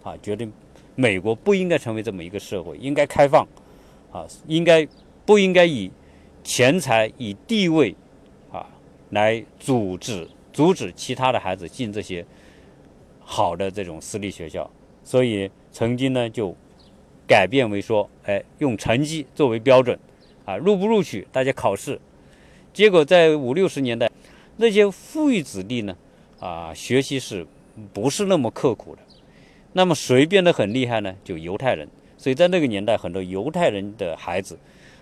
[0.02, 0.48] 啊，觉得
[0.96, 3.46] 美国不应该成为这么一个社会，应该开放
[4.10, 4.88] 啊，应该
[5.24, 5.90] 不应该以。
[6.44, 7.94] 钱财以地位，
[8.50, 8.66] 啊，
[9.10, 12.24] 来阻止阻止其他的孩子进这些
[13.20, 14.70] 好的这种私立学校，
[15.04, 16.56] 所以曾经呢就
[17.26, 19.98] 改变为说，哎，用成绩作为标准，
[20.48, 22.00] 啊，录不录取大家考试。
[22.72, 24.10] 结果在五六十年代，
[24.56, 25.94] 那些富裕子弟呢，
[26.40, 27.46] 啊，学习是
[27.92, 29.02] 不是那么刻苦的？
[29.74, 31.14] 那么谁变得很厉害呢？
[31.22, 31.86] 就犹太人。
[32.16, 34.58] 所以在那个年代，很多犹太人的孩子。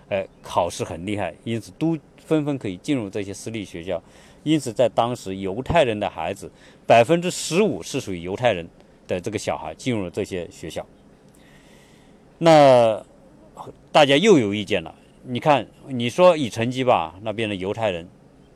[0.09, 4.03] 哎，考试很厉害，因此都纷纷可以进入这些私立学校。
[4.43, 6.51] 因此，在当时，犹太人的孩子
[6.89, 8.69] 百分之十五是属于犹太人
[9.07, 10.85] 的这个小孩进入了这些学校。
[12.39, 13.01] 那
[13.93, 14.93] 大家又有意见了。
[15.29, 18.07] 你看，你说以成绩吧，那边的犹太人，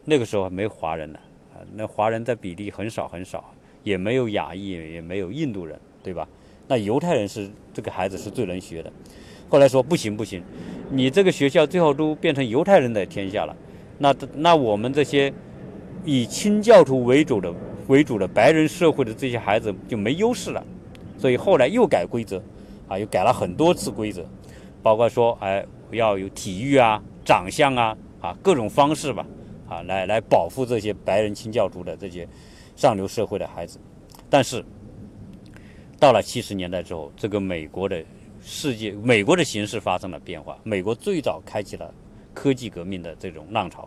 [0.05, 1.19] 那个时候还没华人呢，
[1.53, 3.53] 啊，那华人的比例很少很少，
[3.83, 6.29] 也没有亚裔，也没有印度人，对吧？
[6.69, 8.93] 那犹太人是这个孩子是最能学的。
[9.49, 10.45] 后来说不行不行，
[10.89, 13.57] 你这个学校最后都变成犹太人的天下了，
[13.99, 15.33] 那那我们这些
[16.05, 17.53] 以清教徒为主的
[17.89, 20.65] 为主的白人社会的这些孩子就没优势了，
[21.19, 22.41] 所以后来又改规则，
[22.87, 24.25] 啊，又改了很多次规则，
[24.85, 29.26] 包括说哎不要有体育啊、长相啊啊各种方式吧，
[29.68, 32.26] 啊来来保护这些白人清教徒的这些
[32.76, 33.79] 上流社会的孩子，
[34.31, 34.64] 但是
[35.98, 38.03] 到了七十年代之后，这个美国的。
[38.42, 40.59] 世界美国的形势发生了变化。
[40.62, 41.92] 美国最早开启了
[42.33, 43.87] 科技革命的这种浪潮，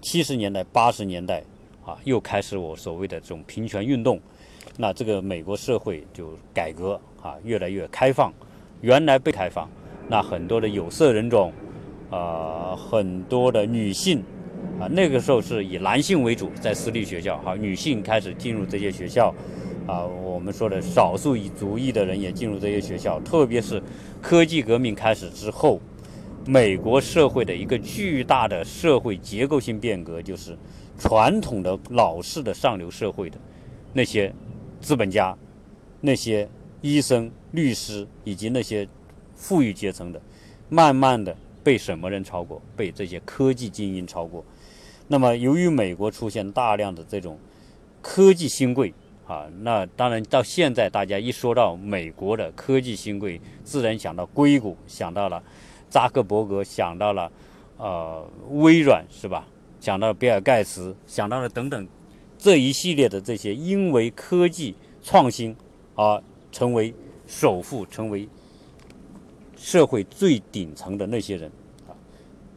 [0.00, 1.42] 七十年代、八十年代
[1.84, 4.20] 啊，又开始我所谓的这种平权运动。
[4.76, 8.32] 那这个美国社会就改革啊，越来越开放。
[8.80, 9.68] 原来被开放，
[10.10, 11.52] 那很多的有色人种
[12.10, 14.22] 啊，很多的女性
[14.80, 19.32] 啊，那个时候是以男性为主，在私立学校，哈，女性开始进入这些学校。
[19.86, 23.82] 啊，我们说的少数以族裔的人也进入这些学校，特别是
[24.20, 25.80] 科技革命开始之后，
[26.46, 30.56] 美国社会的一个巨大的社会结构性变革，就是
[30.96, 33.38] 传统的老式的上流社会的
[33.92, 34.32] 那些
[34.80, 35.36] 资本家、
[36.00, 36.48] 那些
[36.82, 38.86] 医生、律师以及那些
[39.40, 40.20] 富裕阶层的，
[40.68, 42.60] 慢慢的被什么人超过？
[42.76, 44.44] 被这些科技精英超过。
[45.08, 47.38] 那么，由于美国出现大量的这种
[48.02, 48.92] 科技新贵。
[49.26, 55.40] 啊，那当然，到现在大家一说到美国的科技新贵，自然想到硅谷，想到了
[55.88, 57.30] 扎克伯格，想到了
[57.76, 59.46] 呃微软，是吧？
[59.78, 61.86] 想到比尔盖茨，想到了等等
[62.36, 65.54] 这一系列的这些因为科技创新
[65.94, 66.92] 而成为
[67.28, 68.28] 首富、成为
[69.60, 71.50] 社会最顶层的那些人
[71.86, 71.92] 啊。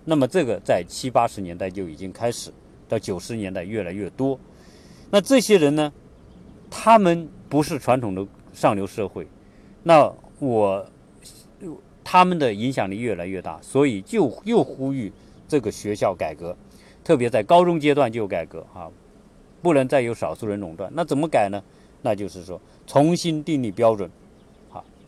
[0.06, 2.50] 那么这个在七八十年代就已经开始，
[2.88, 4.40] 到九十年代越来越多。
[5.12, 5.92] 那这些人呢，
[6.72, 9.28] 他们不是传统的上流社会，
[9.84, 10.86] 那我
[12.04, 15.12] 他们的影响力越来越大，所以就又呼吁
[15.48, 16.56] 这个学校改革，
[17.04, 18.90] 特别在高中阶段就改革啊，
[19.62, 20.90] 不能再有少数人垄断。
[20.96, 21.62] 那怎么改呢？
[22.02, 24.10] 那就是说重新订立标准，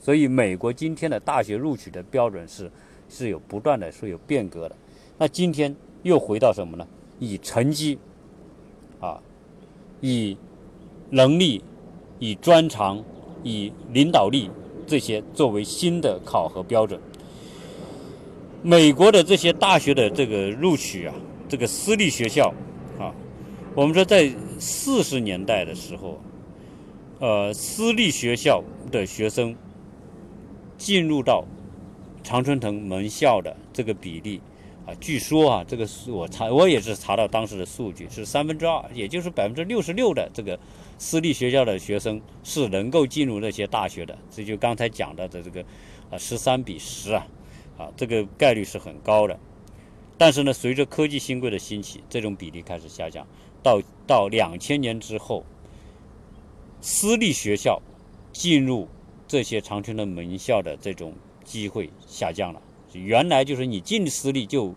[0.05, 2.71] 所以美国今天的大学录取的标准是
[3.09, 4.75] 是有不断的是有变革的。
[5.17, 6.87] 那今天又回到什么呢？
[7.17, 7.97] 以成绩
[8.99, 9.19] 啊。
[10.01, 10.37] 以
[11.09, 11.63] 能力、
[12.19, 13.03] 以专长、
[13.43, 14.51] 以领导力
[14.85, 16.99] 这些作为新的考核标准。
[18.61, 21.15] 美国的这些大学的这个录取啊，
[21.49, 22.53] 这个私立学校
[22.99, 23.09] 啊，
[23.73, 26.19] 我们说在四十年代的时候，
[27.19, 29.55] 呃，私立学校的学生
[30.77, 31.45] 进入到
[32.23, 34.41] 常春藤门校的这个比例。
[34.85, 40.59] 啊，据说啊，这个是我查，我也是查到当时的数据是三分之二，也就是百分之六十六的这个
[40.99, 44.15] 私立学校的学生是能够进入那些大学的。
[44.29, 45.65] 这就刚才讲到的这个
[46.11, 47.25] 啊，十三比十啊，
[47.79, 49.35] 啊，这个概率是很高的。
[50.19, 53.25] 但是呢，随着科技新贵的兴起，这种比例开始下降。
[53.63, 55.43] 到到两千年之后，
[56.79, 57.81] 私立学校
[58.31, 58.87] 进入
[59.35, 62.61] 这些长春的名校的这种机会下降了。
[62.93, 64.73] 原来就是你进私立就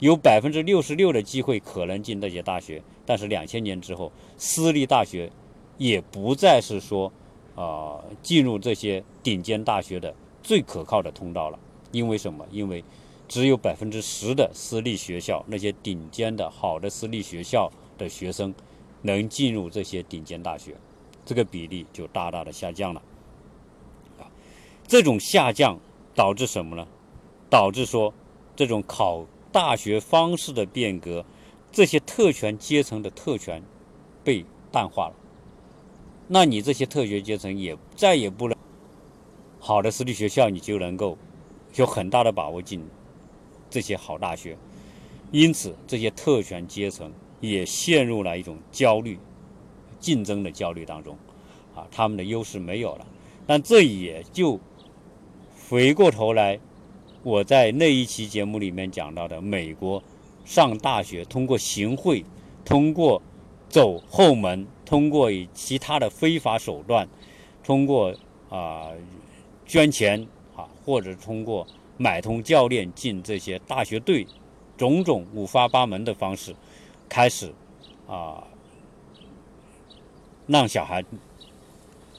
[0.00, 5.30] 有百分之六十六的机会可能进这些大学，但是两千年之后，私立大学
[5.78, 7.12] 也不再是说
[7.54, 11.56] 啊进入这些顶尖大学的最可靠的通道了。
[11.92, 12.44] 因为什么？
[12.50, 12.82] 因为
[13.28, 18.52] 只有百分之十的私立学校那些顶尖的好的私立学校的学生
[19.02, 20.74] 能进入这些顶尖大学，
[21.24, 23.00] 这个比例就大大的下降了。
[24.90, 25.78] 这种下降
[26.16, 26.84] 导致什么呢？
[27.48, 28.12] 导致说，
[28.56, 31.24] 这种考大学方式的变革，
[31.70, 33.62] 这些特权阶层的特权
[34.24, 35.14] 被淡化了。
[36.26, 38.56] 那你这些特权阶层也再也不能
[39.60, 41.16] 好的私立学校，你就能够
[41.76, 42.84] 有很大的把握进
[43.70, 44.58] 这些好大学。
[45.30, 49.16] 因此，这些特权阶层也陷入了一种焦虑、
[50.00, 51.16] 竞争的焦虑当中。
[51.76, 53.06] 啊，他们的优势没有了。
[53.46, 54.58] 但这也就
[55.70, 56.58] 回过头来。
[57.22, 60.02] 我在那一期节目里面讲到的，美国
[60.44, 62.24] 上大学通过行贿、
[62.64, 63.22] 通过
[63.68, 67.08] 走后门、通过以其他的非法手段、
[67.62, 68.12] 通过
[68.48, 68.88] 啊
[69.64, 71.64] 捐钱啊，或者通过
[71.96, 74.26] 买通教练进这些大学队，
[74.76, 76.52] 种种五花八门的方式，
[77.08, 77.54] 开始
[78.08, 78.42] 啊
[80.48, 81.04] 让小孩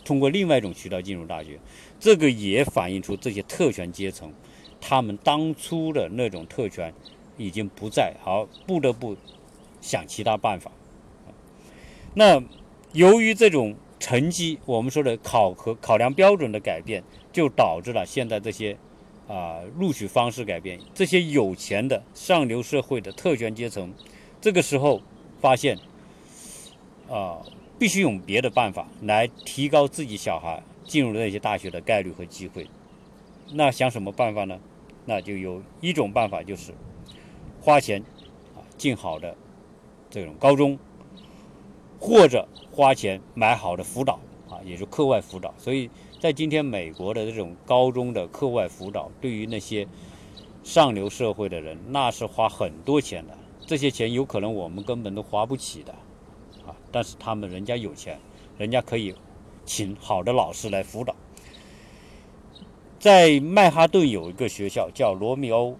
[0.06, 1.60] 通过另外一种渠道进入大学，
[2.02, 4.34] 这个也反映出这些特权阶层。
[4.82, 6.92] 他们当初的那种特权
[7.38, 9.16] 已经不在，而不得不
[9.80, 10.72] 想其他办法。
[12.16, 12.42] 那
[12.92, 18.76] 由于这种成绩，我们说的考核考量标准的改变，就导致了现在这些
[19.28, 20.80] 啊录取方式改变。
[20.96, 23.94] 这些有钱的上流社会的特权阶层，
[24.42, 25.00] 这个时候
[25.40, 25.78] 发现
[27.08, 27.38] 啊，
[27.78, 32.68] 必须用别的办法来提高自己小孩进入那些大学的概率和机会。
[33.54, 34.60] 那想什么办法呢？
[35.06, 36.74] 那就有一种办法，就是
[37.62, 38.02] 花钱
[38.54, 39.34] 啊进好的
[40.10, 40.78] 这种高中，
[41.98, 45.54] 或者花钱买好的辅导啊，也就课外辅导。
[45.58, 49.88] 所以在今天美国的这种高中的课外辅导，对于那些
[50.62, 53.38] 上流社会的人，那是花很多钱的。
[53.66, 55.94] 这些钱有可能我们根本都花不起的
[56.68, 58.20] 啊，但是他们人家有钱，
[58.58, 59.16] 人家可以
[59.74, 61.16] 请好的老师来辅导。
[63.00, 65.70] 在曼哈顿有一个学校叫罗密欧·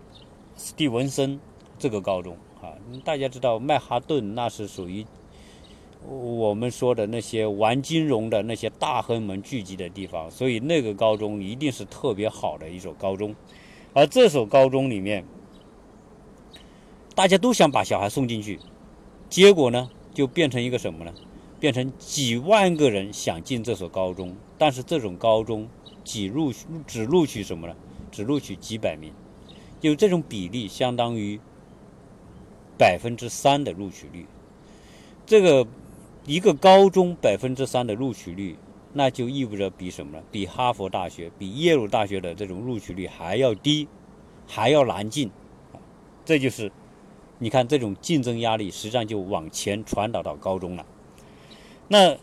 [0.56, 1.38] 斯蒂文森
[1.78, 2.72] 这个高中啊，
[3.04, 5.06] 大家知道曼哈顿那是属于
[6.08, 13.36] 我们说的那些玩金融的那些大亨们聚集的地方，所以那个高中一定是特别好的一所高中。
[13.94, 15.26] 而这所高中里面，
[17.14, 18.58] 大家都想把小孩送进去，
[19.30, 21.14] 结果呢，就变成一个什么呢？
[21.62, 25.70] 变成几万个人想进这所高中，但是这种高中。
[26.04, 26.52] 只录
[26.88, 27.76] 只录取什么呢？
[28.12, 29.14] 只录取几百名，
[29.82, 31.40] 有这种比例相当于
[32.76, 34.26] 百分之三的录取率。
[35.28, 35.68] 这个
[36.26, 38.58] 一个高中百分之三的录取率，
[38.94, 40.24] 那就意味着比什么呢？
[40.32, 43.88] 比哈佛大学、比耶鲁大学的这种录取率还要低，
[44.48, 45.30] 还要难进。
[46.26, 46.72] 这就是
[47.38, 50.84] 你看这种竞争压力，实际上就往前传导到高中了。
[51.92, 52.18] 那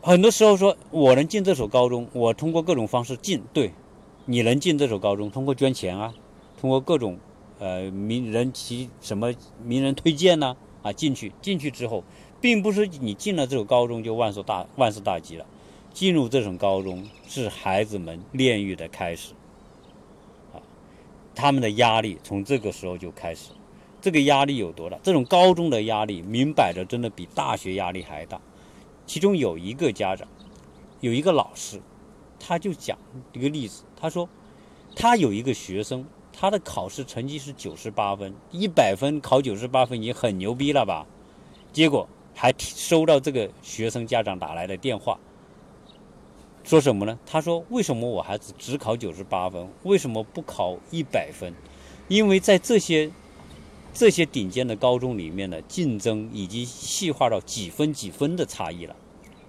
[0.00, 3.70] 很多时候说我能进这所高中，我通过各种方式进，对，
[4.24, 6.12] 你能进这所高中，通过捐钱啊，
[6.60, 7.20] 通过各种
[7.60, 9.32] 呃名人其什么
[9.62, 12.02] 名人推荐呢啊进去，进去之后，
[12.40, 15.46] 并不是你进了这所高中就万事大万事大吉了。
[15.92, 19.34] 进入这种高中是孩子们炼狱的开始，
[20.52, 20.58] 啊，
[21.32, 23.52] 他们的压力从这个时候就开始，
[24.02, 24.98] 这个压力有多大？
[25.02, 28.38] 这种高中的压力，明摆着真的比大学压力还大。
[29.06, 30.26] 其中有一个家长，
[31.00, 31.80] 有一个老师，
[32.38, 32.98] 他就讲
[33.32, 34.28] 一个例子，他说，
[34.96, 41.06] 他有一个学生，他的考试成绩是九十八分，一百分考九十八分已经很牛逼了吧？
[41.72, 45.18] 结果还收到这个学生家长打来的电话。
[46.64, 47.18] 说什么呢？
[47.26, 49.68] 他说：“为什么我孩子只考九十八分？
[49.82, 51.52] 为什么不考一百分？
[52.06, 53.10] 因为在这些
[53.92, 58.96] 这些顶尖的高中里面的竞争已经细化到几分几分的差异了。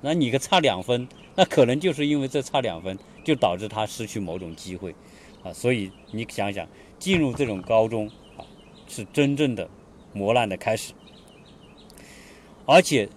[0.01, 4.93] 那你个差两分，那可能就是因为这差两分，就导致他失去某种机会
[5.43, 5.53] 啊。
[5.53, 6.67] 所以你想想，
[6.99, 8.43] 进入这种高中啊，
[8.87, 9.69] 是真正的
[10.13, 10.93] 磨难的开始。
[12.65, 13.09] 而且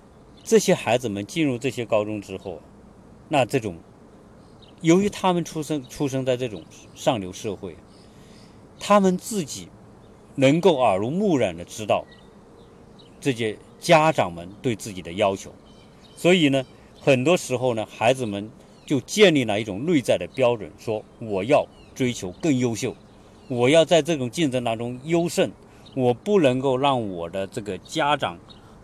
[0.45, 2.61] 这些孩子们进入这些高中之后，
[3.29, 3.77] 那这种。”
[4.83, 6.63] 由于他们出生出生在这种
[6.95, 7.75] 上流社会，
[8.79, 9.69] 他们自己
[10.37, 12.05] 能够耳濡目染的知道
[13.21, 15.51] 这些家长们对自己的要求，
[16.17, 16.65] 所以呢，
[17.01, 18.49] 很多时候呢，孩子们
[18.85, 22.95] 就建立了一种内在的标准，说我要追求更优秀，
[23.49, 25.51] 我要在这种竞争当中优胜，
[25.95, 28.39] 我不能够让我的这个家长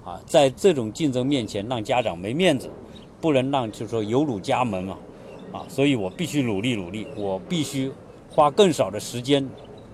[0.04, 2.70] 啊，在这种竞争面前让家长没面子，
[3.20, 4.98] 不能让就是说有辱家门嘛。
[5.52, 7.92] 啊，所以我必须努力努力，我必须
[8.30, 9.46] 花更少的时间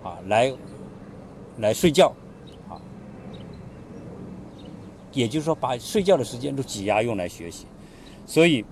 [0.04, 0.52] 啊来
[1.58, 2.12] 来睡觉
[2.68, 2.80] 啊，
[5.12, 7.66] 也就是说把睡觉的时间都挤压用来学习。
[8.26, 8.64] 所以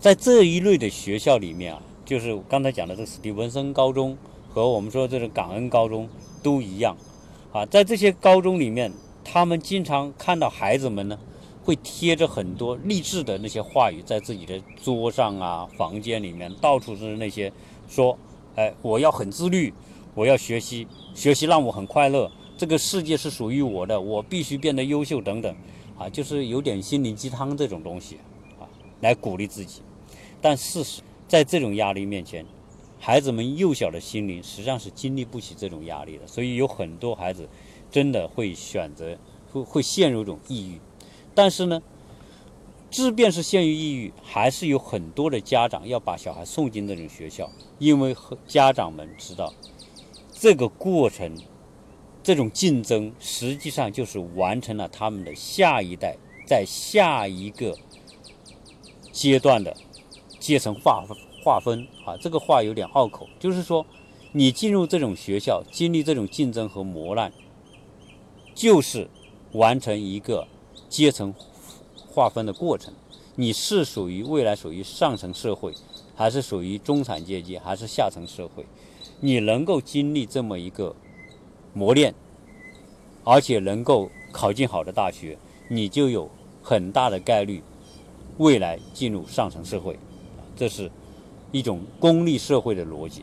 [0.00, 4.16] 在这一类的学校里面啊，就是刚才讲的这个史蒂文森高中
[4.48, 6.08] 和我们说这个感恩高中
[6.42, 6.96] 都一样
[7.52, 8.92] 啊，在这些高中里面，
[9.24, 11.18] 他们经常看到孩子们呢。
[11.66, 17.50] 会贴着很多励志的那些话语在自己的桌上啊、房间里面，到处是那些
[17.88, 18.18] 说
[18.54, 19.72] ：“哎，我要很自律，
[20.14, 25.54] 我要学习，学习让我很快乐，这个世界是属于我的，我必须变得优秀等等。”
[25.96, 28.18] 啊，就是有点心灵鸡汤这种东西
[28.58, 28.66] 啊，
[29.00, 29.80] 来鼓励自己。
[30.40, 32.44] 但事实，在这种压力面前，
[32.98, 37.48] 孩子们幼小的心灵实际上是经历不起这种压力的，所以有很多孩子
[37.92, 39.16] 真的会选择
[39.52, 40.80] 会会陷入一种抑郁。
[41.32, 41.80] 但是呢，
[42.90, 47.48] 即便是陷于抑郁，还是有很多的家长要把小孩送进那种学校，
[47.78, 48.16] 因为
[48.48, 49.54] 家长们知道，
[50.44, 51.34] 这个过程，
[52.22, 57.74] 这种竞争实际上就是完成了他们的下一代在下一个
[59.10, 59.74] 阶段的
[60.38, 61.02] 阶层划
[61.42, 62.14] 划分啊。
[62.20, 63.86] 这个话有点拗口，就是说，
[64.32, 67.32] 你进入这种学校，经历这种竞争和磨难，
[68.54, 69.08] 就是
[69.52, 70.46] 完成一个。
[70.90, 71.34] 阶层
[72.06, 72.92] 划分的过程，
[73.34, 75.72] 你是属于未来属于上层社会，
[76.14, 78.64] 还是属于中产阶级，还是下层社会？
[79.24, 80.94] 你能够经历这么一个
[81.72, 82.14] 磨练，
[83.24, 86.28] 而且能够考进好的大学，你就有
[86.62, 87.62] 很大的概率
[88.36, 89.98] 未来进入上层社会。
[90.54, 90.90] 这是
[91.52, 93.22] 一种功利社会的逻辑。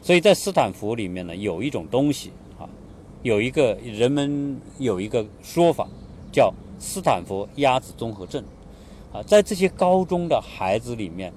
[0.00, 2.64] 所以在斯坦福里面呢，有一种东西啊，
[3.22, 5.86] 有一个人们有一个说法
[6.32, 6.50] 叫。
[6.82, 8.42] 斯坦福鸭子综合症，
[9.12, 11.30] 啊，在这些高中的孩子里面，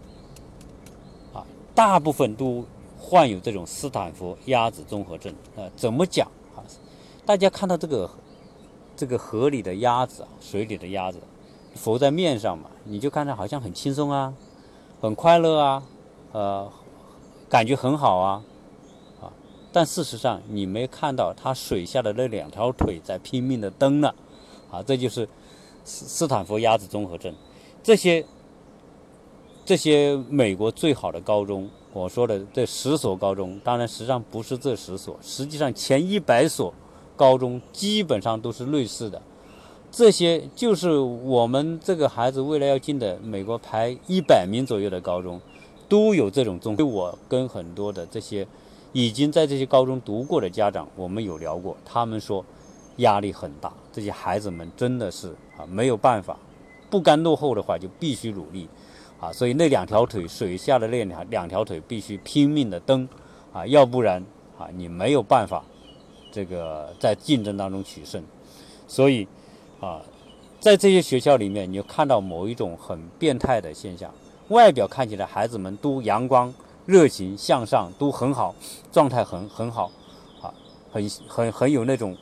[1.34, 2.66] 啊，大部分都
[3.06, 5.34] 患有这种斯坦福鸭子综合症。
[5.58, 6.26] 啊，怎么讲
[6.56, 6.64] 啊？
[7.26, 8.10] 大家看到这个
[8.96, 11.20] 这个河里的鸭子啊，水里的鸭子
[11.76, 14.34] 浮在面上嘛，你就看着好像很轻松啊，
[15.02, 15.84] 很快乐啊，
[16.32, 16.72] 呃，
[17.50, 18.44] 感觉很好啊，
[19.22, 19.28] 啊，
[19.74, 24.14] 但事实上你没看到它水下的那两条腿在拼命的蹬呢。
[24.72, 25.28] 啊，这就是
[25.84, 27.36] 斯斯坦福鸭子综合症。
[27.84, 28.26] 这些
[29.66, 36.74] 这些美国最好的高中，我说的这十所高中，当然实际上不是这十所，实际上前一百所
[37.16, 39.22] 高中基本上都是类似的。
[39.92, 45.40] 这些就是我们这个孩子未来要进的美国排一百名左右的高中，
[45.88, 46.76] 都有这种综。
[46.78, 48.48] 我跟很多的这些
[48.92, 52.44] 已经在这些高中读过的家长，我们有聊过，他们说。
[52.98, 56.38] 压力很大，这些孩子们真的是啊没有办法，
[56.92, 58.70] 不甘落后的话就必须努力，
[59.24, 63.08] 啊，所以那两条腿水下的那两两条腿必须拼命的蹬，
[63.54, 64.22] 啊，要不然
[64.58, 65.64] 啊你没有办法，
[66.30, 68.22] 这个在竞争当中取胜，
[68.86, 69.26] 所以
[69.80, 70.02] 啊
[70.60, 74.14] 在这些学校里面，你就看到某一种很变态的现象：
[74.50, 76.54] 外表看起来孩子们都阳光、
[76.86, 78.54] 热情、向上，都很好，
[78.92, 79.90] 状态很很好，
[80.42, 80.54] 啊，
[80.92, 82.14] 很很很有那种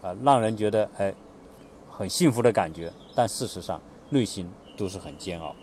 [0.00, 1.12] 啊，让人觉得哎
[1.90, 2.90] 很幸福的感觉。
[3.14, 3.78] 但事实上，
[4.08, 5.54] 内心都是很煎熬。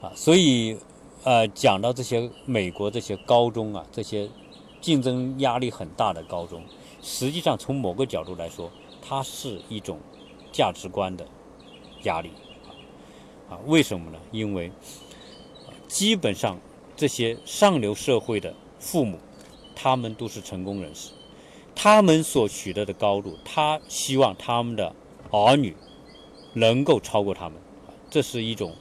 [0.00, 0.76] 啊，所以
[1.24, 4.28] 呃，讲到这些美国这些高中啊，这些
[4.80, 6.62] 竞争压力很大的高中，
[7.02, 8.70] 实际上从某个角度来说，
[9.00, 9.98] 它是一种。
[10.52, 11.24] 价值观的
[12.02, 12.30] 压力
[13.48, 14.18] 啊，为什么呢？
[14.32, 14.72] 因为
[15.86, 16.58] 基本上
[16.96, 19.16] 这些上流社会的父母，
[19.76, 21.12] 他们都是成功人士，
[21.76, 24.92] 他们所取得的高度，他希望他们的
[25.30, 25.76] 儿女
[26.54, 27.56] 能够超过他们，
[28.10, 28.74] 这是一种，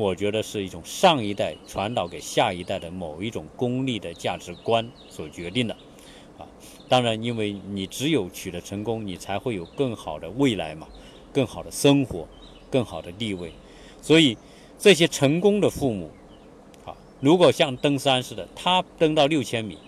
[0.00, 5.74] 我觉得是一种上一代传导给下一代的某一种功利的价值观所决定的
[6.38, 6.46] 啊。
[6.88, 10.88] 当然，因为你只有取得成功，你才会有更好的未来嘛。
[11.32, 12.26] 更好的生活，
[12.72, 13.52] 更好的地位，
[14.02, 14.36] 所以
[14.76, 16.10] 这些成功的父母，
[16.84, 19.78] 啊，如果像登山似的，他登到六千米，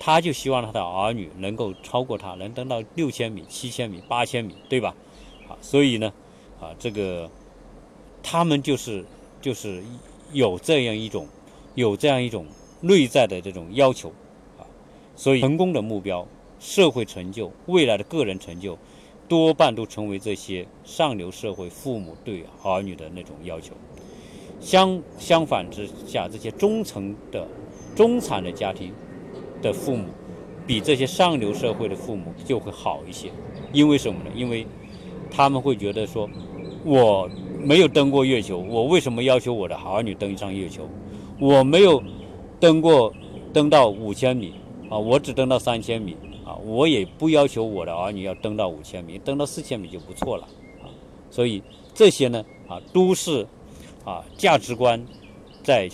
[0.00, 4.92] 他就希望他的儿女能够超过他，能登到六千米、七千米、八千米，对吧？
[5.48, 6.12] 啊，所以呢，
[6.60, 7.30] 啊，这个
[8.22, 9.04] 他们就是
[9.40, 9.82] 就是
[10.32, 11.26] 有这样一种
[11.74, 12.46] 有这样一种
[12.80, 14.08] 内在的这种要求，
[14.58, 14.66] 啊，
[15.16, 16.26] 所以成功的目标、
[16.58, 18.78] 社会成就、未来的个人成就。
[19.28, 23.72] 多半都成为这些上流社会父母对儿女的那种要求。
[24.58, 27.46] 相相反之下，这些中层的、
[27.94, 28.92] 中产的家庭
[29.62, 30.08] 的父母，
[30.66, 33.30] 比这些上流社会的父母就会好一些。
[33.72, 34.30] 因为什么呢？
[34.34, 34.66] 因为
[35.30, 36.28] 他们会觉得说，
[36.84, 37.30] 我
[37.62, 40.88] 没有登过月球，我为什么要求我的儿女登上月球？
[41.38, 42.02] 我没有
[42.58, 43.12] 登过，
[43.52, 44.54] 登到五千米
[44.88, 46.16] 啊，我只登到三千米。
[46.42, 50.42] 啊，我也不要求我的儿女要登到五千米，登到四千米就不错了，
[50.82, 50.90] 啊，
[51.30, 51.62] 所以
[51.94, 53.46] 这些呢，啊，都是
[54.04, 55.00] 啊价值观
[55.62, 55.88] 在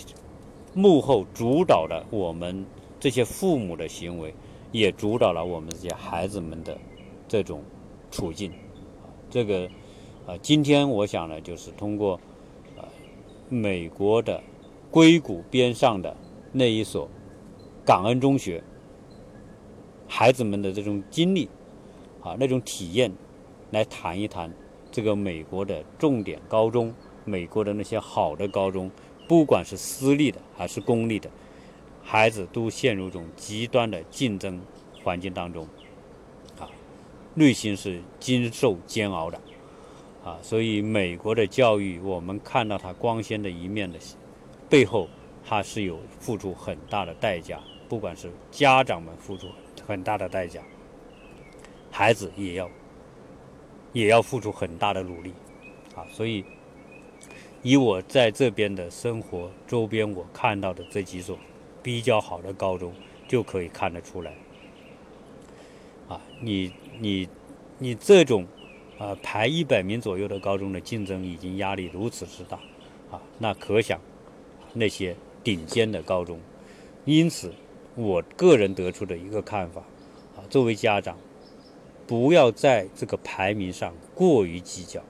[0.73, 2.65] 幕后主导了我们
[2.99, 4.33] 这些父母的行为，
[4.71, 6.75] 也主导了我们这些孩子们的
[7.27, 7.61] 这种
[8.09, 8.51] 处境。
[9.29, 9.69] 这个
[10.27, 12.19] 啊，今天我想呢，就是通过
[12.75, 12.83] 啊
[13.47, 14.43] 美国的
[14.91, 16.13] 硅谷边上的
[16.51, 17.09] 那一所
[17.85, 18.61] 感恩中学。
[20.05, 21.49] 孩子们的这种经历，
[22.21, 23.09] 啊，那种体验，
[23.71, 24.53] 来谈一谈
[24.91, 28.91] 这个美国的重点高中，美国的那些好的高中，
[29.29, 31.29] 不管是私立的还是公立的，
[32.03, 34.61] 孩子都陷入一种极端的竞争
[35.03, 35.65] 环境当中，
[36.59, 36.69] 啊，
[37.33, 39.39] 内心是经受煎熬的，
[40.27, 43.97] 啊，所以美国的教育，我们看到它光鲜的一面的
[44.69, 45.07] 背后，
[45.45, 49.47] 它是有付出很大的代价，不管是家长们付出。
[49.87, 50.61] 很大的代价，
[51.89, 52.69] 孩子也要
[53.93, 55.31] 也要付出很大的努力
[55.95, 56.03] 啊！
[56.11, 56.43] 所以，
[57.63, 61.39] 以我在这边的生活周边，我看到的这几所
[61.81, 62.93] 比较好的高中，
[63.29, 64.33] 就可以看得出来
[66.09, 66.19] 啊！
[66.41, 67.29] 你你
[67.77, 68.45] 你这种
[68.97, 72.57] 啊排一百名左右的高中的竞争已经压力如此之大
[73.11, 73.99] 啊，那可想
[74.73, 76.39] 那些顶尖的高中，
[77.05, 77.53] 因此。
[77.99, 79.81] 我个人得出的一个看法，
[80.35, 81.17] 啊，作为家长，
[82.05, 85.01] 不要在这个排名上过于计较，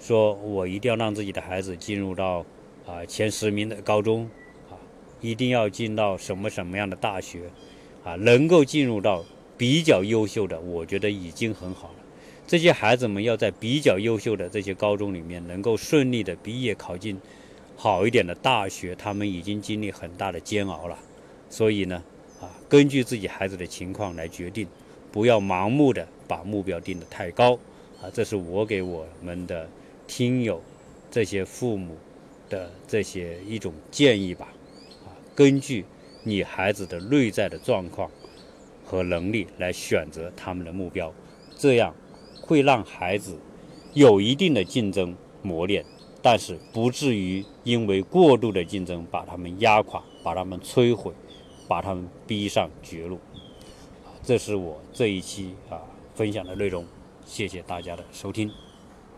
[0.00, 2.42] 说我一定要让自己的孩子进入到
[2.86, 4.30] 啊前十名的高中，
[4.70, 4.80] 啊，
[5.20, 7.50] 一定要进到什么什么样的大学，
[8.02, 9.22] 啊，能够进入到
[9.58, 12.01] 比较优秀的，我觉得已经很好了。
[12.46, 17.20] 这些孩子们要在比较优秀的这些高中里面能够顺利的毕业考进
[17.76, 20.98] 好一点的大学，他们已经经历很大的煎熬了。
[21.48, 22.02] 所以呢。
[22.42, 24.66] 啊，根据自己孩子的情况来决定，
[25.12, 27.54] 不要盲目的把目标定得太高。
[28.00, 29.68] 啊，这是我给我们的
[30.08, 30.60] 听友
[31.08, 31.96] 这些父母
[32.50, 34.48] 的这些一种建议吧。
[35.04, 35.84] 啊，根据
[36.24, 38.10] 你孩子的内在的状况
[38.84, 41.14] 和能力来选择他们的目标，
[41.56, 41.94] 这样
[42.52, 43.36] 会让孩子
[43.94, 45.84] 有一定的竞争磨练，
[46.20, 51.12] 但是不至于因为过度的竞争把他们压垮，把他们摧毁。
[51.68, 53.18] 把他们逼上绝路，
[54.22, 55.80] 这是我这一期啊
[56.14, 56.84] 分享的内容，
[57.24, 58.50] 谢谢大家的收听。